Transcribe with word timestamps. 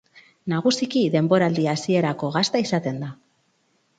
Nagusiki 0.53 1.01
denboraldi 1.15 1.67
hasierako 1.75 2.31
gazta 2.37 2.61
izaten 2.65 2.99
da. 3.03 3.13